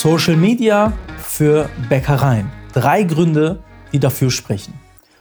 Social 0.00 0.36
Media 0.36 0.92
für 1.18 1.68
Bäckereien. 1.88 2.48
Drei 2.72 3.02
Gründe, 3.02 3.64
die 3.92 3.98
dafür 3.98 4.30
sprechen. 4.30 4.74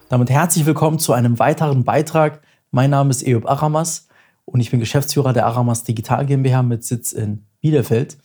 Damit 0.07 0.29
herzlich 0.29 0.67
willkommen 0.67 0.99
zu 0.99 1.13
einem 1.13 1.39
weiteren 1.39 1.83
Beitrag. 1.83 2.41
Mein 2.69 2.91
Name 2.91 3.09
ist 3.09 3.25
Eob 3.25 3.49
Aramas 3.49 4.07
und 4.45 4.59
ich 4.59 4.69
bin 4.69 4.79
Geschäftsführer 4.79 5.33
der 5.33 5.47
Aramas 5.47 5.83
Digital 5.83 6.27
GmbH 6.27 6.61
mit 6.61 6.83
Sitz 6.83 7.11
in 7.11 7.47
Bielefeld. 7.59 8.19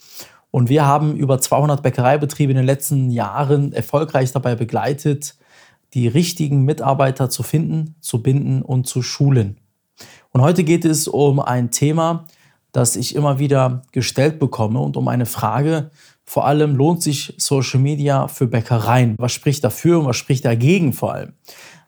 Und 0.51 0.69
wir 0.69 0.85
haben 0.85 1.17
über 1.17 1.41
200 1.41 1.83
Bäckereibetriebe 1.83 2.53
in 2.53 2.59
den 2.59 2.67
letzten 2.67 3.11
Jahren 3.11 3.73
erfolgreich 3.73 4.33
dabei 4.33 4.55
begleitet, 4.55 5.37
die 5.95 6.07
richtigen 6.07 6.67
Mitarbeiter 6.67 7.31
zu 7.31 7.43
finden, 7.43 7.95
zu 8.03 8.23
binden 8.23 8.61
und 8.61 8.87
zu 8.87 9.01
schulen. 9.01 9.57
Und 10.33 10.43
heute 10.43 10.65
geht 10.65 10.85
es 10.85 11.09
um 11.09 11.41
ein 11.41 11.71
Thema, 11.71 12.27
das 12.73 12.97
ich 12.97 13.15
immer 13.15 13.39
wieder 13.39 13.83
gestellt 13.93 14.39
bekomme 14.39 14.81
und 14.81 14.99
um 14.99 15.09
eine 15.09 15.27
Frage, 15.27 15.91
vor 16.33 16.47
allem 16.47 16.77
lohnt 16.77 17.03
sich 17.03 17.35
Social 17.37 17.79
Media 17.79 18.27
für 18.27 18.47
Bäckereien? 18.47 19.17
Was 19.19 19.33
spricht 19.33 19.63
dafür 19.65 19.99
und 19.99 20.07
was 20.07 20.17
spricht 20.17 20.47
dagegen 20.47 20.95
vor 20.95 21.13
allem? 21.13 21.35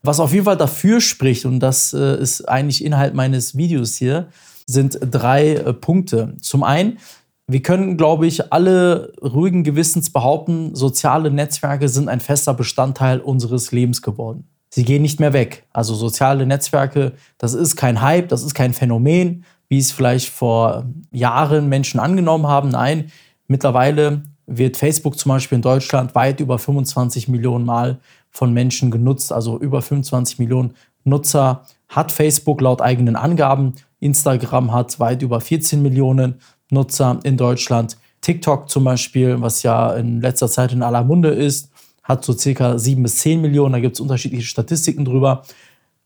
Was 0.02 0.20
auf 0.20 0.34
jeden 0.34 0.44
Fall 0.44 0.58
dafür 0.58 1.00
spricht, 1.00 1.46
und 1.46 1.60
das 1.60 1.94
äh, 1.94 2.20
ist 2.20 2.46
eigentlich 2.46 2.84
Inhalt 2.84 3.14
meines 3.14 3.56
Videos 3.56 3.94
hier, 3.94 4.28
sind 4.66 4.98
drei 5.00 5.54
äh, 5.54 5.72
Punkte. 5.72 6.34
Zum 6.42 6.62
einen, 6.62 6.98
wir 7.46 7.62
können, 7.62 7.96
glaube 7.96 8.26
ich, 8.26 8.52
alle 8.52 9.14
ruhigen 9.22 9.64
Gewissens 9.64 10.12
behaupten, 10.12 10.74
soziale 10.74 11.30
Netzwerke 11.30 11.88
sind 11.88 12.10
ein 12.10 12.20
fester 12.20 12.52
Bestandteil 12.52 13.20
unseres 13.20 13.72
Lebens 13.72 14.02
geworden. 14.02 14.46
Sie 14.68 14.84
gehen 14.84 15.00
nicht 15.00 15.20
mehr 15.20 15.32
weg. 15.32 15.64
Also 15.72 15.94
soziale 15.94 16.44
Netzwerke, 16.44 17.12
das 17.38 17.54
ist 17.54 17.76
kein 17.76 18.02
Hype, 18.02 18.28
das 18.28 18.42
ist 18.42 18.52
kein 18.52 18.74
Phänomen, 18.74 19.46
wie 19.70 19.78
es 19.78 19.90
vielleicht 19.90 20.28
vor 20.28 20.84
Jahren 21.12 21.70
Menschen 21.70 21.98
angenommen 21.98 22.46
haben. 22.46 22.68
Nein, 22.68 23.10
mittlerweile 23.46 24.22
wird 24.46 24.76
Facebook 24.76 25.18
zum 25.18 25.30
Beispiel 25.30 25.56
in 25.56 25.62
Deutschland 25.62 26.14
weit 26.14 26.40
über 26.40 26.58
25 26.58 27.28
Millionen 27.28 27.64
Mal 27.64 27.98
von 28.30 28.52
Menschen 28.52 28.90
genutzt. 28.90 29.32
Also 29.32 29.58
über 29.58 29.82
25 29.82 30.38
Millionen 30.38 30.74
Nutzer 31.04 31.62
hat 31.88 32.12
Facebook 32.12 32.60
laut 32.60 32.80
eigenen 32.80 33.16
Angaben. 33.16 33.74
Instagram 34.00 34.72
hat 34.72 34.98
weit 35.00 35.22
über 35.22 35.40
14 35.40 35.82
Millionen 35.82 36.36
Nutzer 36.70 37.20
in 37.22 37.36
Deutschland. 37.36 37.96
TikTok 38.20 38.70
zum 38.70 38.84
Beispiel, 38.84 39.40
was 39.40 39.62
ja 39.62 39.94
in 39.94 40.20
letzter 40.20 40.48
Zeit 40.48 40.72
in 40.72 40.82
aller 40.82 41.04
Munde 41.04 41.28
ist, 41.30 41.70
hat 42.02 42.24
so 42.24 42.32
circa 42.32 42.78
7 42.78 43.02
bis 43.02 43.18
10 43.18 43.40
Millionen. 43.40 43.72
Da 43.72 43.80
gibt 43.80 43.96
es 43.96 44.00
unterschiedliche 44.00 44.44
Statistiken 44.44 45.04
drüber. 45.04 45.42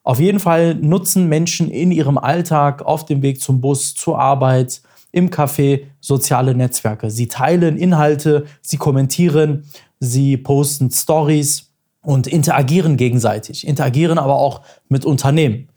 Auf 0.02 0.20
jeden 0.20 0.40
Fall 0.40 0.74
nutzen 0.74 1.28
Menschen 1.28 1.70
in 1.70 1.92
ihrem 1.92 2.18
Alltag 2.18 2.82
auf 2.82 3.04
dem 3.04 3.22
Weg 3.22 3.40
zum 3.40 3.60
Bus, 3.60 3.94
zur 3.94 4.18
Arbeit, 4.18 4.80
im 5.12 5.30
Café 5.30 5.84
soziale 6.00 6.54
Netzwerke. 6.54 7.10
Sie 7.10 7.28
teilen 7.28 7.76
Inhalte, 7.76 8.46
sie 8.62 8.76
kommentieren, 8.76 9.64
sie 10.00 10.36
posten 10.36 10.90
Stories 10.90 11.70
und 12.02 12.26
interagieren 12.26 12.96
gegenseitig, 12.96 13.66
interagieren 13.66 14.18
aber 14.18 14.36
auch 14.36 14.62
mit 14.88 15.04
Unternehmen. 15.04 15.68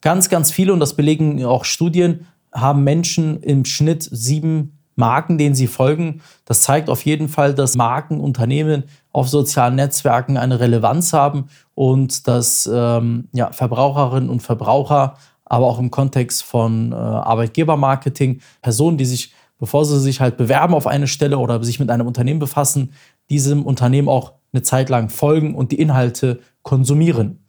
Ganz, 0.00 0.28
ganz 0.28 0.50
viele, 0.50 0.72
und 0.72 0.80
das 0.80 0.94
belegen 0.94 1.44
auch 1.44 1.64
Studien, 1.64 2.26
haben 2.52 2.84
Menschen 2.84 3.42
im 3.42 3.64
Schnitt 3.64 4.08
sieben 4.10 4.78
Marken, 4.94 5.38
denen 5.38 5.54
sie 5.54 5.68
folgen. 5.68 6.20
Das 6.44 6.62
zeigt 6.62 6.90
auf 6.90 7.04
jeden 7.04 7.28
Fall, 7.28 7.54
dass 7.54 7.76
Marken, 7.76 8.20
Unternehmen 8.20 8.84
auf 9.12 9.28
sozialen 9.28 9.76
Netzwerken 9.76 10.36
eine 10.36 10.60
Relevanz 10.60 11.12
haben 11.12 11.48
und 11.74 12.28
dass 12.28 12.68
ähm, 12.72 13.28
ja, 13.32 13.52
Verbraucherinnen 13.52 14.28
und 14.28 14.42
Verbraucher 14.42 15.14
aber 15.52 15.66
auch 15.66 15.78
im 15.78 15.90
Kontext 15.90 16.44
von 16.44 16.92
äh, 16.92 16.94
Arbeitgebermarketing, 16.94 18.40
Personen, 18.62 18.96
die 18.96 19.04
sich, 19.04 19.34
bevor 19.58 19.84
sie 19.84 20.00
sich 20.00 20.18
halt 20.18 20.38
bewerben 20.38 20.72
auf 20.72 20.86
eine 20.86 21.06
Stelle 21.06 21.36
oder 21.36 21.62
sich 21.62 21.78
mit 21.78 21.90
einem 21.90 22.06
Unternehmen 22.06 22.40
befassen, 22.40 22.94
diesem 23.28 23.66
Unternehmen 23.66 24.08
auch 24.08 24.32
eine 24.54 24.62
Zeit 24.62 24.88
lang 24.88 25.10
folgen 25.10 25.54
und 25.54 25.70
die 25.70 25.78
Inhalte 25.78 26.40
konsumieren. 26.62 27.44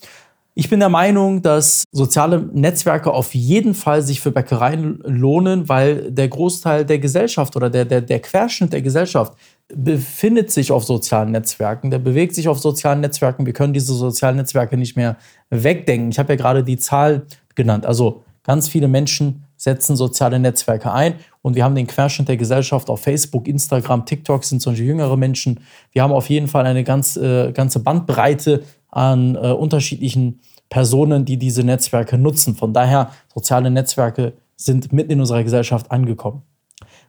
Ich 0.55 0.69
bin 0.69 0.81
der 0.81 0.89
Meinung, 0.89 1.41
dass 1.41 1.85
soziale 1.91 2.41
Netzwerke 2.53 3.11
auf 3.11 3.33
jeden 3.33 3.73
Fall 3.73 4.01
sich 4.03 4.19
für 4.19 4.31
Bäckereien 4.31 4.99
lohnen, 5.05 5.67
weil 5.67 6.11
der 6.11 6.27
Großteil 6.27 6.85
der 6.85 6.99
Gesellschaft 6.99 7.55
oder 7.55 7.69
der, 7.69 7.85
der, 7.85 8.01
der 8.01 8.19
Querschnitt 8.19 8.73
der 8.73 8.83
Gesellschaft 8.83 9.33
befindet 9.73 10.51
sich 10.51 10.71
auf 10.71 10.83
sozialen 10.83 11.31
Netzwerken, 11.31 11.89
der 11.89 11.99
bewegt 11.99 12.35
sich 12.35 12.47
auf 12.47 12.59
sozialen 12.59 12.99
Netzwerken. 12.99 13.45
Wir 13.45 13.53
können 13.53 13.73
diese 13.73 13.93
sozialen 13.93 14.35
Netzwerke 14.35 14.77
nicht 14.77 14.95
mehr 14.95 15.17
wegdenken. 15.49 16.11
Ich 16.11 16.19
habe 16.19 16.33
ja 16.33 16.37
gerade 16.37 16.63
die 16.63 16.77
Zahl 16.77 17.25
genannt. 17.55 17.85
Also 17.85 18.23
ganz 18.43 18.67
viele 18.67 18.87
Menschen 18.87 19.45
setzen 19.55 19.95
soziale 19.95 20.39
Netzwerke 20.39 20.91
ein 20.91 21.15
und 21.41 21.55
wir 21.55 21.63
haben 21.63 21.75
den 21.75 21.87
Querschnitt 21.87 22.27
der 22.27 22.37
Gesellschaft 22.37 22.89
auf 22.89 23.01
Facebook, 23.01 23.47
Instagram, 23.47 24.05
TikTok 24.05 24.43
sind 24.43 24.61
solche 24.61 24.83
jüngere 24.83 25.15
Menschen. 25.15 25.61
Wir 25.91 26.03
haben 26.03 26.11
auf 26.11 26.29
jeden 26.29 26.47
Fall 26.47 26.65
eine 26.65 26.83
ganz, 26.83 27.15
äh, 27.15 27.51
ganze 27.53 27.79
Bandbreite 27.79 28.63
an 28.89 29.35
äh, 29.35 29.51
unterschiedlichen 29.51 30.41
Personen, 30.69 31.23
die 31.23 31.37
diese 31.37 31.63
Netzwerke 31.63 32.17
nutzen. 32.17 32.55
Von 32.55 32.73
daher, 32.73 33.11
soziale 33.33 33.71
Netzwerke 33.71 34.33
sind 34.55 34.91
mitten 34.91 35.11
in 35.11 35.19
unserer 35.19 35.43
Gesellschaft 35.43 35.91
angekommen. 35.91 36.43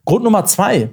Grund 0.05 0.25
Nummer 0.25 0.45
zwei. 0.45 0.91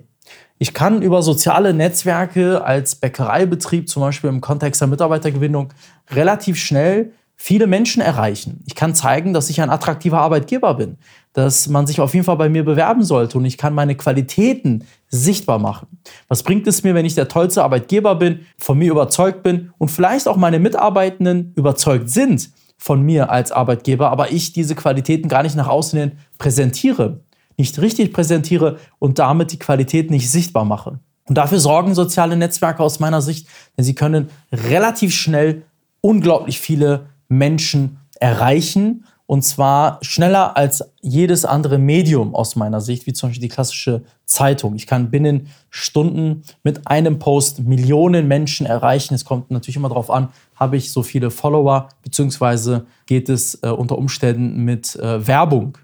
Ich 0.58 0.74
kann 0.74 1.02
über 1.02 1.24
soziale 1.24 1.74
Netzwerke 1.74 2.64
als 2.64 2.96
Bäckereibetrieb, 2.96 3.90
zum 3.90 4.02
Beispiel 4.02 4.30
im 4.30 4.42
Kontext 4.42 4.80
der 4.80 4.88
Mitarbeitergewinnung, 4.88 5.74
relativ 6.12 6.58
schnell 6.58 7.14
viele 7.42 7.66
Menschen 7.66 8.04
erreichen. 8.04 8.64
Ich 8.68 8.76
kann 8.76 8.94
zeigen, 8.94 9.34
dass 9.34 9.50
ich 9.50 9.62
ein 9.64 9.72
attraktiver 9.72 10.20
Arbeitgeber 10.20 10.76
bin, 10.76 10.98
dass 11.34 11.68
man 11.68 11.88
sich 11.88 12.00
auf 12.00 12.14
jeden 12.14 12.24
Fall 12.24 12.38
bei 12.38 12.50
mir 12.50 12.64
bewerben 12.64 13.04
sollte 13.04 13.40
und 13.40 13.46
ich 13.46 13.58
kann 13.58 13.74
meine 13.74 13.96
Qualitäten 13.96 14.86
sichtbar 15.08 15.58
machen. 15.58 15.88
Was 16.28 16.44
bringt 16.44 16.68
es 16.68 16.84
mir, 16.84 16.94
wenn 16.94 17.06
ich 17.06 17.16
der 17.16 17.28
tollste 17.28 17.64
Arbeitgeber 17.64 18.14
bin, 18.14 18.42
von 18.60 18.78
mir 18.78 18.92
überzeugt 18.92 19.42
bin 19.42 19.72
und 19.80 19.90
vielleicht 19.90 20.28
auch 20.28 20.38
meine 20.38 20.60
Mitarbeitenden 20.60 21.52
überzeugt 21.56 22.12
sind 22.12 22.52
von 22.78 23.02
mir 23.02 23.32
als 23.32 23.52
Arbeitgeber, 23.52 24.12
aber 24.12 24.32
ich 24.32 24.54
diese 24.54 24.76
Qualitäten 24.76 25.28
gar 25.28 25.42
nicht 25.42 25.56
nach 25.56 25.68
außen 25.68 26.00
hin 26.00 26.12
präsentiere, 26.38 27.22
nicht 27.58 27.82
richtig 27.82 28.14
präsentiere 28.14 28.78
und 29.00 29.18
damit 29.18 29.52
die 29.52 29.60
Qualität 29.60 30.12
nicht 30.12 30.30
sichtbar 30.30 30.64
mache. 30.64 31.00
Und 31.28 31.40
dafür 31.40 31.60
sorgen 31.60 31.96
soziale 31.96 32.38
Netzwerke 32.38 32.84
aus 32.84 33.00
meiner 33.00 33.24
Sicht, 33.24 33.48
denn 33.78 33.84
sie 33.84 33.96
können 33.96 34.30
relativ 34.52 35.12
schnell 35.12 35.64
unglaublich 36.02 36.60
viele 36.60 37.08
Menschen 37.32 37.98
erreichen. 38.20 39.06
Und 39.26 39.44
zwar 39.44 40.00
schneller 40.02 40.58
als 40.58 40.84
jedes 41.00 41.46
andere 41.46 41.78
Medium 41.78 42.36
aus 42.36 42.58
meiner 42.58 42.82
Sicht, 42.82 43.08
wie 43.08 43.14
zum 43.14 43.30
Beispiel 43.30 43.48
die 43.48 43.54
klassische 43.54 44.04
Zeitung. 44.26 44.76
Ich 44.76 44.88
kann 44.88 45.10
binnen 45.10 45.48
Stunden 45.70 46.44
mit 46.64 46.86
einem 46.86 47.18
Post 47.18 47.60
Millionen 47.60 48.28
Menschen 48.28 48.66
erreichen. 48.66 49.14
Es 49.14 49.24
kommt 49.24 49.50
natürlich 49.50 49.78
immer 49.78 49.88
darauf 49.88 50.12
an, 50.12 50.30
habe 50.56 50.76
ich 50.76 50.92
so 50.92 51.02
viele 51.02 51.32
Follower, 51.32 51.88
beziehungsweise 52.04 52.86
geht 53.06 53.30
es 53.30 53.56
äh, 53.64 53.70
unter 53.70 53.98
Umständen 53.98 54.66
mit 54.66 54.98
äh, 54.98 55.26
Werbung. 55.26 55.78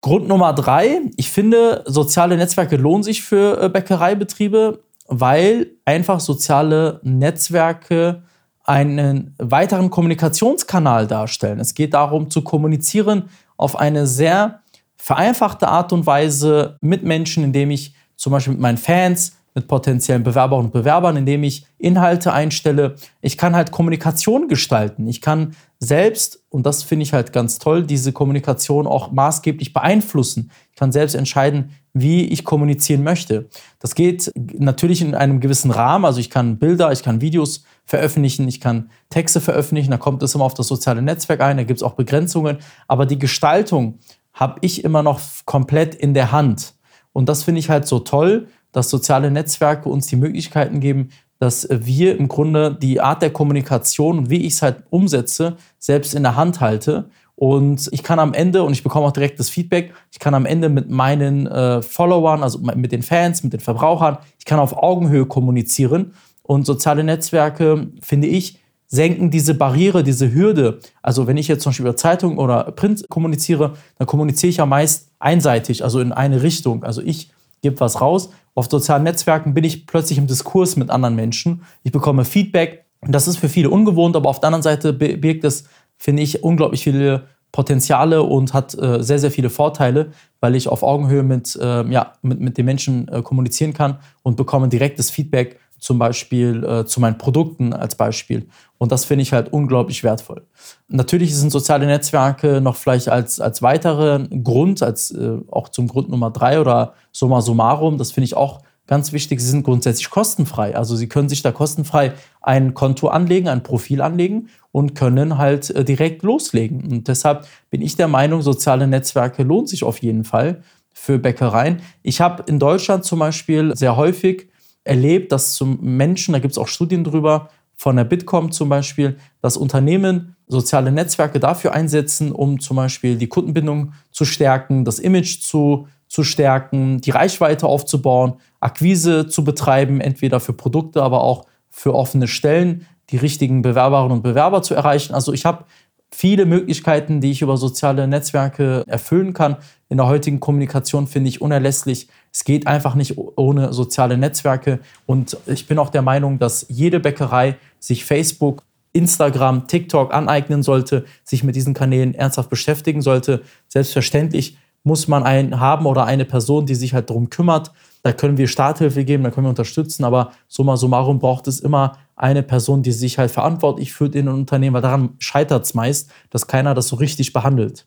Grund 0.00 0.28
Nummer 0.28 0.52
drei, 0.52 1.00
ich 1.16 1.30
finde, 1.30 1.82
soziale 1.86 2.36
Netzwerke 2.36 2.76
lohnen 2.76 3.02
sich 3.02 3.22
für 3.22 3.60
äh, 3.60 3.68
Bäckereibetriebe, 3.68 4.78
weil 5.08 5.72
einfach 5.84 6.20
soziale 6.20 7.00
Netzwerke 7.02 8.22
einen 8.64 9.34
weiteren 9.38 9.90
Kommunikationskanal 9.90 11.06
darstellen. 11.06 11.60
Es 11.60 11.74
geht 11.74 11.94
darum 11.94 12.30
zu 12.30 12.42
kommunizieren 12.42 13.24
auf 13.56 13.76
eine 13.76 14.06
sehr 14.06 14.60
vereinfachte 14.96 15.68
Art 15.68 15.92
und 15.92 16.06
Weise 16.06 16.76
mit 16.80 17.02
Menschen, 17.02 17.42
indem 17.44 17.70
ich 17.70 17.94
zum 18.16 18.32
Beispiel 18.32 18.52
mit 18.52 18.62
meinen 18.62 18.78
Fans, 18.78 19.36
mit 19.54 19.66
potenziellen 19.66 20.22
Bewerbern 20.22 20.66
und 20.66 20.72
Bewerbern, 20.72 21.16
indem 21.16 21.42
ich 21.42 21.66
Inhalte 21.78 22.32
einstelle. 22.32 22.94
Ich 23.20 23.36
kann 23.36 23.56
halt 23.56 23.72
Kommunikation 23.72 24.46
gestalten. 24.46 25.08
Ich 25.08 25.20
kann 25.20 25.56
selbst, 25.78 26.44
und 26.50 26.66
das 26.66 26.82
finde 26.82 27.02
ich 27.02 27.12
halt 27.12 27.32
ganz 27.32 27.58
toll, 27.58 27.84
diese 27.84 28.12
Kommunikation 28.12 28.86
auch 28.86 29.10
maßgeblich 29.10 29.72
beeinflussen. 29.72 30.50
Ich 30.70 30.76
kann 30.76 30.92
selbst 30.92 31.14
entscheiden, 31.14 31.70
wie 31.92 32.24
ich 32.24 32.44
kommunizieren 32.44 33.02
möchte. 33.02 33.48
Das 33.78 33.94
geht 33.94 34.30
natürlich 34.36 35.02
in 35.02 35.14
einem 35.14 35.40
gewissen 35.40 35.70
Rahmen. 35.70 36.04
Also 36.04 36.20
ich 36.20 36.30
kann 36.30 36.58
Bilder, 36.58 36.92
ich 36.92 37.02
kann 37.02 37.20
Videos 37.20 37.64
veröffentlichen, 37.84 38.46
ich 38.48 38.60
kann 38.60 38.90
Texte 39.08 39.40
veröffentlichen. 39.40 39.90
Da 39.90 39.96
kommt 39.96 40.22
es 40.22 40.34
immer 40.34 40.44
auf 40.44 40.54
das 40.54 40.68
soziale 40.68 41.02
Netzwerk 41.02 41.40
ein. 41.40 41.56
Da 41.56 41.64
gibt 41.64 41.78
es 41.78 41.82
auch 41.82 41.94
Begrenzungen. 41.94 42.58
Aber 42.86 43.06
die 43.06 43.18
Gestaltung 43.18 43.98
habe 44.32 44.58
ich 44.60 44.84
immer 44.84 45.02
noch 45.02 45.20
komplett 45.44 45.94
in 45.94 46.14
der 46.14 46.32
Hand. 46.32 46.74
Und 47.12 47.28
das 47.28 47.42
finde 47.42 47.58
ich 47.58 47.70
halt 47.70 47.86
so 47.86 47.98
toll, 47.98 48.48
dass 48.72 48.88
soziale 48.88 49.30
Netzwerke 49.30 49.88
uns 49.88 50.06
die 50.06 50.16
Möglichkeiten 50.16 50.78
geben, 50.78 51.10
dass 51.40 51.66
wir 51.70 52.16
im 52.18 52.28
Grunde 52.28 52.76
die 52.80 53.00
Art 53.00 53.22
der 53.22 53.32
Kommunikation 53.32 54.18
und 54.18 54.30
wie 54.30 54.46
ich 54.46 54.54
es 54.54 54.62
halt 54.62 54.84
umsetze, 54.90 55.56
selbst 55.78 56.14
in 56.14 56.22
der 56.22 56.36
Hand 56.36 56.60
halte 56.60 57.10
und 57.40 57.88
ich 57.90 58.02
kann 58.02 58.18
am 58.18 58.34
Ende, 58.34 58.64
und 58.64 58.72
ich 58.74 58.82
bekomme 58.82 59.06
auch 59.06 59.12
direkt 59.12 59.40
das 59.40 59.48
Feedback, 59.48 59.94
ich 60.12 60.18
kann 60.18 60.34
am 60.34 60.44
Ende 60.44 60.68
mit 60.68 60.90
meinen 60.90 61.46
äh, 61.46 61.80
Followern, 61.80 62.42
also 62.42 62.58
mit 62.58 62.92
den 62.92 63.02
Fans, 63.02 63.42
mit 63.42 63.54
den 63.54 63.60
Verbrauchern, 63.60 64.18
ich 64.38 64.44
kann 64.44 64.60
auf 64.60 64.76
Augenhöhe 64.76 65.24
kommunizieren. 65.24 66.12
Und 66.42 66.66
soziale 66.66 67.02
Netzwerke, 67.02 67.88
finde 68.02 68.26
ich, 68.26 68.60
senken 68.88 69.30
diese 69.30 69.54
Barriere, 69.54 70.04
diese 70.04 70.34
Hürde. 70.34 70.80
Also 71.00 71.26
wenn 71.26 71.38
ich 71.38 71.48
jetzt 71.48 71.62
zum 71.62 71.70
Beispiel 71.70 71.86
über 71.86 71.96
Zeitung 71.96 72.36
oder 72.36 72.72
Print 72.72 73.06
kommuniziere, 73.08 73.72
dann 73.96 74.06
kommuniziere 74.06 74.50
ich 74.50 74.58
ja 74.58 74.66
meist 74.66 75.08
einseitig, 75.18 75.82
also 75.82 75.98
in 76.00 76.12
eine 76.12 76.42
Richtung. 76.42 76.84
Also 76.84 77.00
ich 77.00 77.30
gebe 77.62 77.80
was 77.80 78.02
raus. 78.02 78.28
Auf 78.54 78.68
sozialen 78.68 79.04
Netzwerken 79.04 79.54
bin 79.54 79.64
ich 79.64 79.86
plötzlich 79.86 80.18
im 80.18 80.26
Diskurs 80.26 80.76
mit 80.76 80.90
anderen 80.90 81.16
Menschen. 81.16 81.62
Ich 81.84 81.92
bekomme 81.92 82.26
Feedback. 82.26 82.84
Das 83.00 83.26
ist 83.26 83.38
für 83.38 83.48
viele 83.48 83.70
ungewohnt, 83.70 84.14
aber 84.14 84.28
auf 84.28 84.40
der 84.40 84.48
anderen 84.48 84.62
Seite 84.62 84.92
birgt 84.92 85.44
es, 85.44 85.64
finde 86.00 86.22
ich, 86.22 86.42
unglaublich 86.42 86.82
viele 86.82 87.26
Potenziale 87.52 88.22
und 88.22 88.54
hat 88.54 88.74
äh, 88.74 89.02
sehr, 89.02 89.18
sehr 89.18 89.30
viele 89.30 89.50
Vorteile, 89.50 90.12
weil 90.40 90.54
ich 90.54 90.68
auf 90.68 90.82
Augenhöhe 90.82 91.22
mit, 91.22 91.56
äh, 91.60 91.86
ja, 91.90 92.14
mit, 92.22 92.40
mit 92.40 92.58
den 92.58 92.64
Menschen 92.64 93.06
äh, 93.08 93.22
kommunizieren 93.22 93.74
kann 93.74 93.98
und 94.22 94.36
bekomme 94.36 94.68
direktes 94.68 95.10
Feedback, 95.10 95.60
zum 95.78 95.98
Beispiel 95.98 96.64
äh, 96.64 96.84
zu 96.84 97.00
meinen 97.00 97.18
Produkten 97.18 97.72
als 97.72 97.94
Beispiel. 97.94 98.46
Und 98.78 98.92
das 98.92 99.04
finde 99.04 99.22
ich 99.22 99.32
halt 99.32 99.52
unglaublich 99.52 100.02
wertvoll. 100.04 100.46
Natürlich 100.88 101.36
sind 101.36 101.50
soziale 101.50 101.86
Netzwerke 101.86 102.60
noch 102.60 102.76
vielleicht 102.76 103.08
als, 103.08 103.40
als 103.40 103.62
weiteren 103.62 104.44
Grund, 104.44 104.82
als 104.82 105.10
äh, 105.10 105.38
auch 105.50 105.68
zum 105.68 105.88
Grund 105.88 106.08
Nummer 106.08 106.30
drei 106.30 106.60
oder 106.60 106.94
summa 107.12 107.40
summarum, 107.40 107.98
das 107.98 108.12
finde 108.12 108.26
ich 108.26 108.36
auch 108.36 108.60
ganz 108.90 109.12
wichtig, 109.12 109.40
sie 109.40 109.48
sind 109.48 109.62
grundsätzlich 109.62 110.10
kostenfrei. 110.10 110.76
Also 110.76 110.96
Sie 110.96 111.08
können 111.08 111.28
sich 111.28 111.42
da 111.42 111.52
kostenfrei 111.52 112.12
ein 112.42 112.74
Konto 112.74 113.06
anlegen, 113.06 113.48
ein 113.48 113.62
Profil 113.62 114.02
anlegen 114.02 114.48
und 114.72 114.96
können 114.96 115.38
halt 115.38 115.70
äh, 115.70 115.84
direkt 115.84 116.24
loslegen. 116.24 116.82
Und 116.90 117.06
deshalb 117.06 117.46
bin 117.70 117.82
ich 117.82 117.94
der 117.94 118.08
Meinung, 118.08 118.42
soziale 118.42 118.88
Netzwerke 118.88 119.44
lohnt 119.44 119.68
sich 119.68 119.84
auf 119.84 119.98
jeden 119.98 120.24
Fall 120.24 120.64
für 120.92 121.20
Bäckereien. 121.20 121.80
Ich 122.02 122.20
habe 122.20 122.42
in 122.48 122.58
Deutschland 122.58 123.04
zum 123.04 123.20
Beispiel 123.20 123.76
sehr 123.76 123.96
häufig 123.96 124.48
erlebt, 124.82 125.30
dass 125.30 125.54
zum 125.54 125.78
Menschen, 125.80 126.32
da 126.32 126.40
gibt 126.40 126.52
es 126.52 126.58
auch 126.58 126.68
Studien 126.68 127.04
drüber, 127.04 127.48
von 127.76 127.94
der 127.94 128.04
Bitkom 128.04 128.50
zum 128.50 128.68
Beispiel, 128.68 129.18
dass 129.40 129.56
Unternehmen 129.56 130.34
soziale 130.48 130.90
Netzwerke 130.90 131.38
dafür 131.38 131.74
einsetzen, 131.74 132.32
um 132.32 132.58
zum 132.58 132.76
Beispiel 132.76 133.16
die 133.16 133.28
Kundenbindung 133.28 133.92
zu 134.10 134.24
stärken, 134.24 134.84
das 134.84 134.98
Image 134.98 135.40
zu, 135.40 135.86
zu 136.10 136.24
stärken, 136.24 137.00
die 137.00 137.12
Reichweite 137.12 137.66
aufzubauen, 137.66 138.34
Akquise 138.58 139.28
zu 139.28 139.44
betreiben, 139.44 140.00
entweder 140.00 140.40
für 140.40 140.52
Produkte, 140.52 141.02
aber 141.02 141.22
auch 141.22 141.46
für 141.70 141.94
offene 141.94 142.26
Stellen, 142.26 142.86
die 143.10 143.16
richtigen 143.16 143.62
Bewerberinnen 143.62 144.12
und 144.12 144.22
Bewerber 144.22 144.60
zu 144.60 144.74
erreichen. 144.74 145.14
Also 145.14 145.32
ich 145.32 145.46
habe 145.46 145.64
viele 146.10 146.46
Möglichkeiten, 146.46 147.20
die 147.20 147.30
ich 147.30 147.42
über 147.42 147.56
soziale 147.56 148.08
Netzwerke 148.08 148.82
erfüllen 148.88 149.32
kann. 149.32 149.56
In 149.88 149.98
der 149.98 150.08
heutigen 150.08 150.40
Kommunikation 150.40 151.06
finde 151.06 151.28
ich 151.28 151.40
unerlässlich. 151.40 152.08
Es 152.32 152.42
geht 152.42 152.66
einfach 152.66 152.96
nicht 152.96 153.16
ohne 153.16 153.72
soziale 153.72 154.18
Netzwerke. 154.18 154.80
Und 155.06 155.36
ich 155.46 155.68
bin 155.68 155.78
auch 155.78 155.90
der 155.90 156.02
Meinung, 156.02 156.40
dass 156.40 156.66
jede 156.68 156.98
Bäckerei 156.98 157.56
sich 157.78 158.04
Facebook, 158.04 158.64
Instagram, 158.92 159.68
TikTok 159.68 160.12
aneignen 160.12 160.64
sollte, 160.64 161.04
sich 161.22 161.44
mit 161.44 161.54
diesen 161.54 161.74
Kanälen 161.74 162.14
ernsthaft 162.14 162.50
beschäftigen 162.50 163.00
sollte. 163.00 163.42
Selbstverständlich 163.68 164.58
muss 164.82 165.08
man 165.08 165.22
einen 165.22 165.60
haben 165.60 165.86
oder 165.86 166.04
eine 166.04 166.24
Person, 166.24 166.66
die 166.66 166.74
sich 166.74 166.94
halt 166.94 167.10
darum 167.10 167.30
kümmert. 167.30 167.72
Da 168.02 168.12
können 168.12 168.38
wir 168.38 168.48
Starthilfe 168.48 169.04
geben, 169.04 169.24
da 169.24 169.30
können 169.30 169.46
wir 169.46 169.50
unterstützen, 169.50 170.04
aber 170.04 170.32
summa 170.48 170.76
summarum 170.76 171.18
braucht 171.18 171.46
es 171.48 171.60
immer 171.60 171.98
eine 172.16 172.42
Person, 172.42 172.82
die 172.82 172.92
sich 172.92 173.18
halt 173.18 173.30
verantwortlich 173.30 173.92
fühlt 173.92 174.14
in 174.14 174.28
einem 174.28 174.38
Unternehmen, 174.38 174.74
weil 174.74 174.82
daran 174.82 175.10
scheitert 175.18 175.64
es 175.64 175.74
meist, 175.74 176.10
dass 176.30 176.46
keiner 176.46 176.74
das 176.74 176.88
so 176.88 176.96
richtig 176.96 177.32
behandelt. 177.32 177.86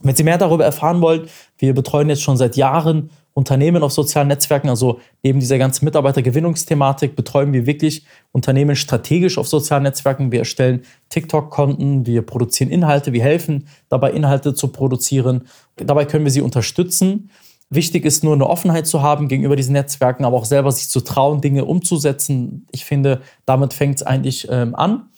Wenn 0.00 0.14
Sie 0.14 0.22
mehr 0.22 0.38
darüber 0.38 0.64
erfahren 0.64 1.00
wollen, 1.00 1.28
wir 1.58 1.74
betreuen 1.74 2.08
jetzt 2.08 2.22
schon 2.22 2.36
seit 2.36 2.56
Jahren 2.56 3.10
Unternehmen 3.38 3.84
auf 3.84 3.92
sozialen 3.92 4.26
Netzwerken, 4.26 4.68
also 4.68 4.98
neben 5.22 5.38
dieser 5.38 5.58
ganzen 5.58 5.84
Mitarbeitergewinnungsthematik 5.84 7.14
betreuen 7.14 7.52
wir 7.52 7.66
wirklich 7.66 8.04
Unternehmen 8.32 8.74
strategisch 8.74 9.38
auf 9.38 9.46
sozialen 9.46 9.84
Netzwerken. 9.84 10.32
Wir 10.32 10.40
erstellen 10.40 10.82
TikTok-Konten, 11.10 12.04
wir 12.04 12.22
produzieren 12.22 12.68
Inhalte, 12.68 13.12
wir 13.12 13.22
helfen 13.22 13.68
dabei, 13.88 14.10
Inhalte 14.10 14.54
zu 14.54 14.68
produzieren. 14.68 15.46
Dabei 15.76 16.04
können 16.04 16.24
wir 16.24 16.32
sie 16.32 16.40
unterstützen. 16.40 17.30
Wichtig 17.70 18.04
ist 18.04 18.24
nur 18.24 18.34
eine 18.34 18.48
Offenheit 18.50 18.88
zu 18.88 19.02
haben 19.02 19.28
gegenüber 19.28 19.54
diesen 19.54 19.74
Netzwerken, 19.74 20.24
aber 20.24 20.36
auch 20.36 20.44
selber 20.44 20.72
sich 20.72 20.88
zu 20.88 21.00
trauen, 21.00 21.40
Dinge 21.40 21.64
umzusetzen. 21.64 22.66
Ich 22.72 22.84
finde, 22.84 23.20
damit 23.46 23.72
fängt 23.72 23.98
es 23.98 24.02
eigentlich 24.02 24.48
ähm, 24.50 24.74
an. 24.74 25.10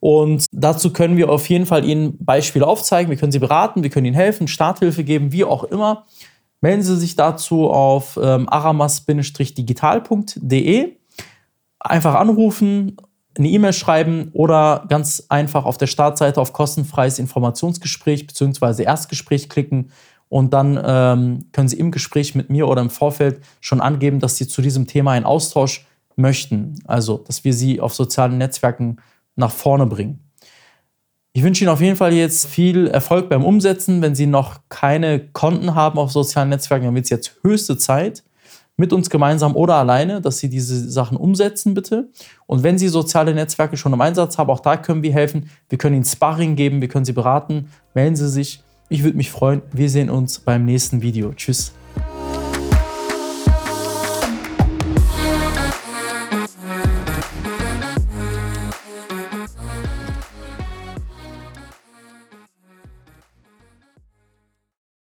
Und 0.00 0.46
dazu 0.50 0.94
können 0.94 1.18
wir 1.18 1.28
auf 1.28 1.46
jeden 1.50 1.66
Fall 1.66 1.84
Ihnen 1.84 2.16
Beispiele 2.24 2.66
aufzeigen. 2.66 3.10
Wir 3.10 3.18
können 3.18 3.32
Sie 3.32 3.38
beraten, 3.38 3.82
wir 3.82 3.90
können 3.90 4.06
Ihnen 4.06 4.16
helfen, 4.16 4.48
Starthilfe 4.48 5.04
geben, 5.04 5.30
wie 5.30 5.44
auch 5.44 5.64
immer. 5.64 6.06
Melden 6.64 6.82
Sie 6.82 6.96
sich 6.96 7.14
dazu 7.14 7.68
auf 7.68 8.18
ähm, 8.22 8.48
aramas-digital.de. 8.48 10.96
Einfach 11.78 12.14
anrufen, 12.14 12.96
eine 13.36 13.48
E-Mail 13.48 13.74
schreiben 13.74 14.30
oder 14.32 14.86
ganz 14.88 15.26
einfach 15.28 15.66
auf 15.66 15.76
der 15.76 15.88
Startseite 15.88 16.40
auf 16.40 16.54
kostenfreies 16.54 17.18
Informationsgespräch 17.18 18.26
bzw. 18.26 18.84
Erstgespräch 18.84 19.50
klicken 19.50 19.90
und 20.30 20.54
dann 20.54 20.80
ähm, 20.82 21.50
können 21.52 21.68
Sie 21.68 21.78
im 21.78 21.90
Gespräch 21.90 22.34
mit 22.34 22.48
mir 22.48 22.66
oder 22.66 22.80
im 22.80 22.88
Vorfeld 22.88 23.42
schon 23.60 23.82
angeben, 23.82 24.18
dass 24.18 24.38
Sie 24.38 24.48
zu 24.48 24.62
diesem 24.62 24.86
Thema 24.86 25.10
einen 25.10 25.26
Austausch 25.26 25.86
möchten. 26.16 26.76
Also, 26.86 27.18
dass 27.18 27.44
wir 27.44 27.52
Sie 27.52 27.78
auf 27.78 27.94
sozialen 27.94 28.38
Netzwerken 28.38 28.96
nach 29.36 29.50
vorne 29.50 29.84
bringen. 29.84 30.23
Ich 31.36 31.42
wünsche 31.42 31.64
Ihnen 31.64 31.72
auf 31.72 31.80
jeden 31.80 31.96
Fall 31.96 32.12
jetzt 32.12 32.46
viel 32.46 32.86
Erfolg 32.86 33.28
beim 33.28 33.44
Umsetzen. 33.44 34.00
Wenn 34.00 34.14
Sie 34.14 34.26
noch 34.26 34.60
keine 34.68 35.18
Konten 35.18 35.74
haben 35.74 35.98
auf 35.98 36.12
sozialen 36.12 36.48
Netzwerken, 36.48 36.84
dann 36.84 36.94
wird 36.94 37.06
es 37.06 37.10
jetzt 37.10 37.32
höchste 37.42 37.76
Zeit, 37.76 38.22
mit 38.76 38.92
uns 38.92 39.10
gemeinsam 39.10 39.56
oder 39.56 39.74
alleine, 39.74 40.20
dass 40.20 40.38
Sie 40.38 40.48
diese 40.48 40.88
Sachen 40.88 41.16
umsetzen, 41.16 41.74
bitte. 41.74 42.08
Und 42.46 42.62
wenn 42.62 42.78
Sie 42.78 42.86
soziale 42.86 43.34
Netzwerke 43.34 43.76
schon 43.76 43.92
im 43.92 44.00
Einsatz 44.00 44.38
haben, 44.38 44.48
auch 44.48 44.60
da 44.60 44.76
können 44.76 45.02
wir 45.02 45.12
helfen. 45.12 45.50
Wir 45.68 45.76
können 45.76 45.96
Ihnen 45.96 46.04
Sparring 46.04 46.54
geben, 46.54 46.80
wir 46.80 46.88
können 46.88 47.04
Sie 47.04 47.12
beraten. 47.12 47.68
Melden 47.94 48.14
Sie 48.14 48.28
sich. 48.28 48.62
Ich 48.88 49.02
würde 49.02 49.16
mich 49.16 49.32
freuen. 49.32 49.62
Wir 49.72 49.90
sehen 49.90 50.10
uns 50.10 50.38
beim 50.38 50.64
nächsten 50.64 51.02
Video. 51.02 51.32
Tschüss. 51.32 51.72